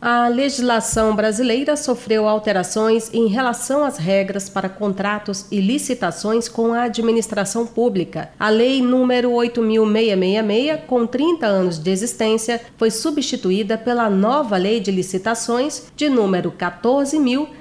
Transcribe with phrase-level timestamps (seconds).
[0.00, 6.82] A legislação brasileira sofreu alterações em relação às regras para contratos e licitações com a
[6.82, 8.30] administração pública.
[8.38, 14.92] A Lei número 8666, com 30 anos de existência, foi substituída pela nova Lei de
[14.92, 16.52] Licitações de número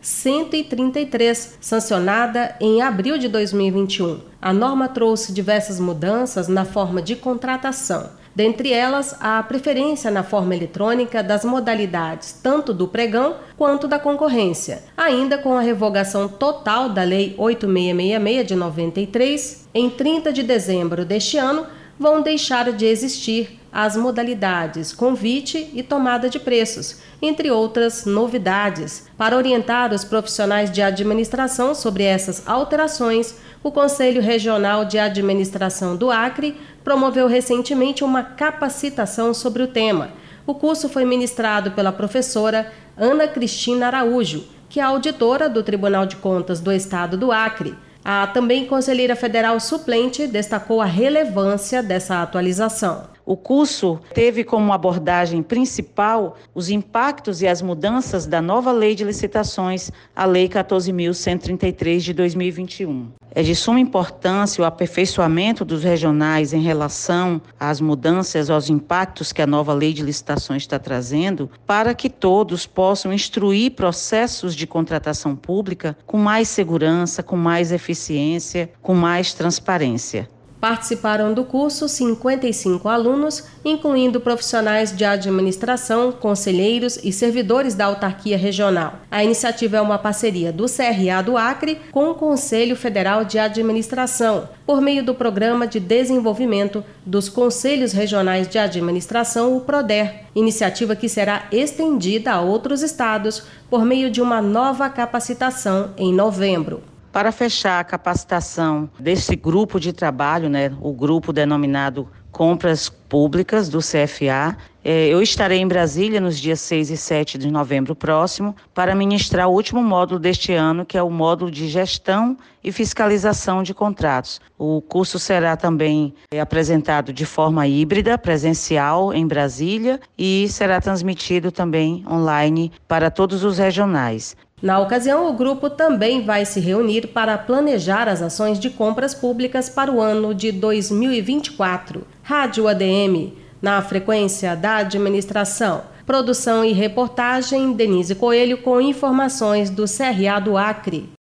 [0.00, 4.20] 14133, sancionada em abril de 2021.
[4.40, 10.54] A norma trouxe diversas mudanças na forma de contratação dentre elas a preferência na forma
[10.54, 17.02] eletrônica das modalidades tanto do pregão quanto da concorrência, ainda com a revogação total da
[17.02, 21.66] Lei 8666 de 93, em 30 de dezembro deste ano,
[21.98, 29.08] vão deixar de existir as modalidades convite e tomada de preços, entre outras novidades.
[29.16, 36.10] Para orientar os profissionais de administração sobre essas alterações, o Conselho Regional de Administração do
[36.10, 40.10] Acre promoveu recentemente uma capacitação sobre o tema.
[40.46, 46.16] O curso foi ministrado pela professora Ana Cristina Araújo, que é auditora do Tribunal de
[46.16, 47.76] Contas do Estado do Acre.
[48.04, 53.04] A também conselheira federal suplente destacou a relevância dessa atualização.
[53.30, 59.04] O curso teve como abordagem principal os impactos e as mudanças da nova Lei de
[59.04, 63.06] Licitações, a Lei 14.133 de 2021.
[63.32, 69.40] É de suma importância o aperfeiçoamento dos regionais em relação às mudanças, aos impactos que
[69.40, 75.36] a nova Lei de Licitações está trazendo, para que todos possam instruir processos de contratação
[75.36, 80.28] pública com mais segurança, com mais eficiência, com mais transparência.
[80.60, 89.00] Participaram do curso 55 alunos, incluindo profissionais de administração, conselheiros e servidores da autarquia regional.
[89.10, 94.50] A iniciativa é uma parceria do CRA do Acre com o Conselho Federal de Administração,
[94.66, 101.08] por meio do Programa de Desenvolvimento dos Conselhos Regionais de Administração, o PRODER, iniciativa que
[101.08, 106.82] será estendida a outros estados por meio de uma nova capacitação em novembro.
[107.12, 113.80] Para fechar a capacitação desse grupo de trabalho, né, o grupo denominado Compras Públicas do
[113.80, 118.94] CFA, é, eu estarei em Brasília nos dias 6 e 7 de novembro próximo para
[118.94, 123.74] ministrar o último módulo deste ano, que é o módulo de gestão e fiscalização de
[123.74, 124.40] contratos.
[124.56, 131.50] O curso será também é, apresentado de forma híbrida, presencial em Brasília e será transmitido
[131.50, 134.36] também online para todos os regionais.
[134.62, 139.70] Na ocasião, o grupo também vai se reunir para planejar as ações de compras públicas
[139.70, 142.06] para o ano de 2024.
[142.22, 143.32] Rádio ADM,
[143.62, 145.82] na frequência da administração.
[146.04, 151.19] Produção e reportagem: Denise Coelho, com informações do CRA do Acre.